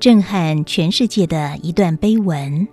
[0.00, 2.66] 震撼全世界的一段碑文。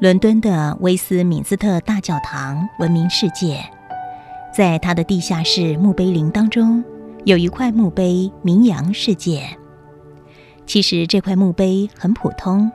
[0.00, 3.64] 伦敦的威斯敏斯特大教堂闻名世界，
[4.52, 6.82] 在它的地下室墓碑林当中，
[7.24, 9.44] 有一块墓碑名扬世界。
[10.66, 12.68] 其实这块墓碑很普通，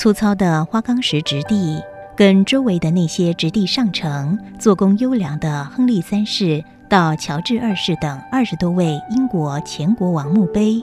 [0.00, 1.80] 粗糙的花岗石质地，
[2.18, 10.82] 跟周围的那些质地上乘、做工优良的亨利三世到乔治二世等二十多位英国前国王墓碑，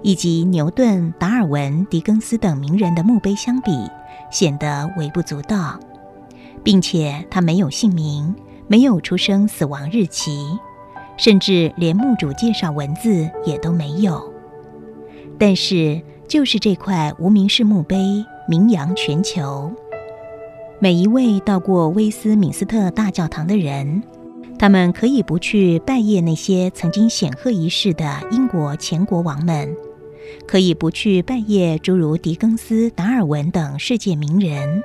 [0.00, 3.70] 以及牛顿、达尔文、狄更斯等名人的墓碑相比。
[4.30, 5.78] 显得微不足道，
[6.64, 8.34] 并且他没有姓名，
[8.66, 10.40] 没有出生、死亡日期，
[11.18, 14.32] 甚至连墓主介绍文字也都没有。
[15.38, 19.70] 但是，就是这块无名氏墓碑名扬全球。
[20.78, 24.02] 每一位到过威斯敏斯特大教堂的人，
[24.58, 29.74] 他们可以不去拜谒那些曾经显赫一世的英国前国王们。
[30.46, 34.82] 可以不去拜谒诸如狄更斯、达尔文等世界名人，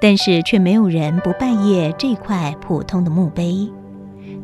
[0.00, 3.70] 但是却没有人不拜谒这块普通的墓碑。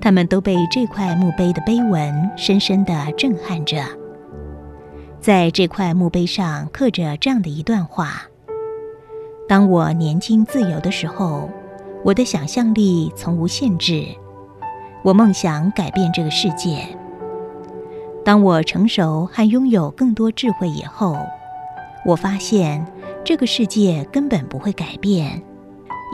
[0.03, 3.83] 他们都被这块墓碑的碑文深深地震撼着。
[5.19, 8.25] 在这块墓碑上刻着这样的一段话
[9.51, 11.51] ：“当我年轻自由的时候，
[12.05, 14.07] 我的想象力从无限制，
[15.03, 16.87] 我梦想改变这个世界。”
[18.25, 21.17] 当我成熟和拥有更多智慧以后，
[22.07, 22.87] 我发现
[23.25, 25.43] 这个世界根本不会改变，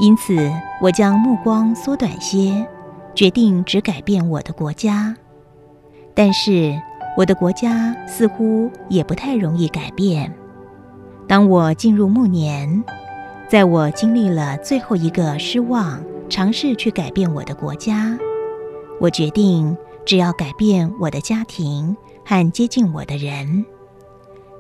[0.01, 2.67] 因此我将目光缩短些，
[3.15, 5.15] 决定只改变我的国家。
[6.15, 6.75] 但是
[7.19, 10.33] 我的国家似乎也不太容易改变。
[11.29, 12.83] 当我进入暮年，
[13.49, 18.19] 在我经历了最后一个失望，尝试去改变我的国家，
[19.01, 19.77] 我决定。
[20.05, 23.67] 只要改变我的家庭和接近我的人，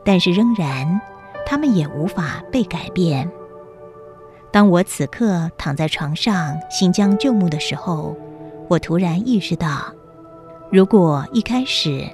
[0.04, 1.00] 但是仍然，
[1.46, 3.30] 他们也无法被改变。
[4.50, 8.16] 当我此刻躺在床上新将就木的时候，
[8.66, 9.84] 我突然意识到，
[10.68, 12.04] 如果一开始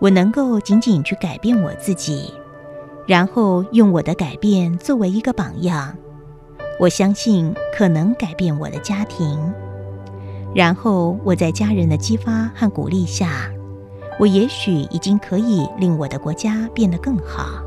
[0.00, 2.34] 我能够仅仅去改变我自己，
[3.06, 5.96] 然后用我的改变作为一个榜样，
[6.78, 9.38] 我相信可能改变我的家庭。
[10.54, 13.50] 然后我在家人的激发和鼓励下，
[14.18, 17.62] 我也许已经可以令我的国家变得更好。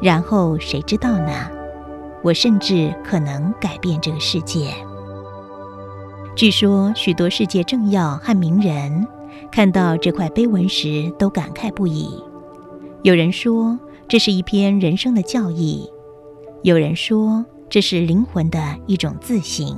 [0.00, 1.32] 然后谁知道呢？
[2.22, 4.72] 我甚至可能改变这个世界。
[6.36, 9.06] 据说许多世界政要和名人
[9.50, 12.22] 看到这块碑文时都感慨不已。
[13.02, 13.76] 有人说
[14.06, 15.90] 这是一篇人生的教义，
[16.62, 19.74] 有人说这是灵魂的一种自省。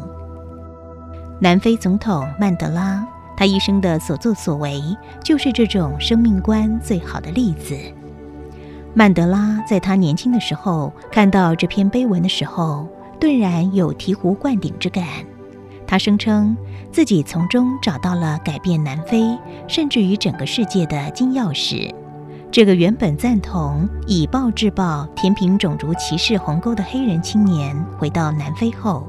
[1.40, 3.06] 南非总统曼德拉，
[3.36, 4.82] 他一生的所作所为
[5.22, 7.78] 就是这种生命观最好的例子。
[8.94, 12.88] 曼德拉在他年轻的时候看到这篇碑文的时候，
[13.20, 15.06] 顿然有醍醐灌顶之感。
[15.86, 16.56] 他声称
[16.90, 19.38] 自己从中找到了改变南非
[19.68, 21.94] 甚至于整个世界的金钥匙。
[22.54, 29.08] 这个原本赞同以暴制暴、填平种族歧视鸿沟的黑人青年，回到南非后。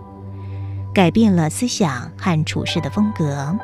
[0.91, 3.55] 改变了思想和处事的风格。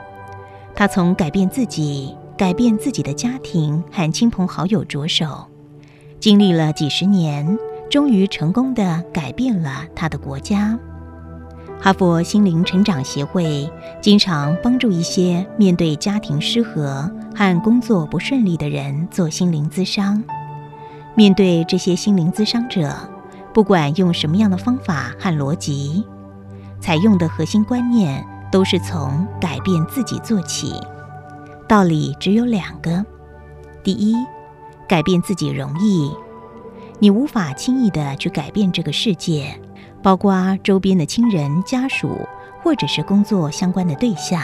[0.75, 5.47] 他从改变自己、改变自己的家庭和亲朋好友着手，
[6.20, 7.58] 经历了几十年，
[7.90, 10.78] 终于成功的改变了他的国家。
[11.84, 13.68] 哈佛心灵成长协会
[14.00, 20.24] 经常帮助一些面对家庭失和和工作不顺利的人做心灵咨商。
[21.16, 22.96] 面对这些心灵咨商者，
[23.52, 26.06] 不管用什么样的方法和逻辑。
[26.80, 30.80] 采用的核心观念都是从改变自己做起，
[31.67, 33.03] 道理只有两个：
[33.84, 34.16] 第一，
[34.88, 36.11] 改变自己容易，
[37.00, 39.59] 你无法轻易的去改变这个世界，
[40.03, 42.28] 包括周边的亲人、家属
[42.64, 44.42] 或者是工作相关的对象，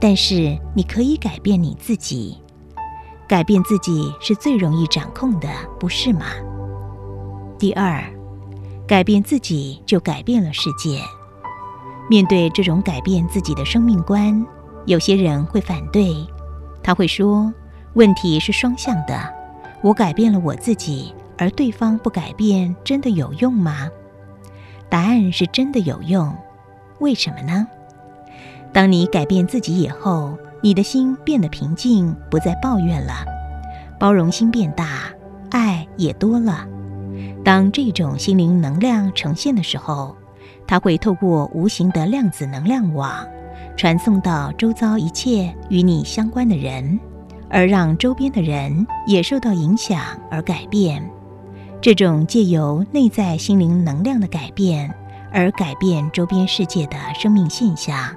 [0.00, 2.36] 但是你可以改变你自己，
[3.28, 5.48] 改变自己是最容易掌控的，
[5.78, 6.26] 不是吗？
[7.58, 8.04] 第二，
[8.86, 11.00] 改变自己就改变了世界。
[12.10, 14.44] 面对这种改变自己的生命观，
[14.86, 16.14] 有些人会反对。
[16.82, 17.52] 他会说
[17.94, 19.32] ：“问题是双向的，
[19.82, 23.88] 我改变了我自己，而对方不改变，真的有用吗？”
[24.92, 26.30] 答案是真的有用。
[26.98, 27.66] 为什么呢？
[28.74, 33.24] 当你改变自己以后，你的心变得平静，不再抱怨了，
[33.98, 35.10] 包容心变大，
[35.50, 36.66] 爱也多了。
[37.42, 40.14] 当这种心灵能量呈现的时候。
[40.64, 43.26] 它会透过无形的量子能量网，
[43.76, 46.98] 传送到周遭一切与你相关的人，
[47.50, 50.00] 而让周边的人也受到影响
[50.30, 51.02] 而改变。
[51.82, 54.94] 这种借由内在心灵能量的改变
[55.32, 58.14] 而改变周边世界的生命现象，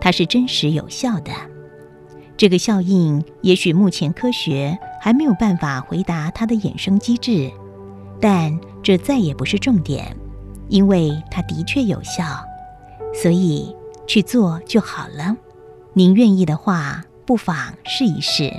[0.00, 1.32] 它是真实有效的。
[2.36, 7.50] 这个效应也许目前科学还没有办法回答它的衍生机制，
[8.20, 10.16] 但这再也不是重点，
[10.68, 12.22] 因为它的确有效，
[13.12, 13.74] 所以
[14.06, 15.36] 去做就好了。
[15.92, 18.52] 您愿意的话，不妨试一试。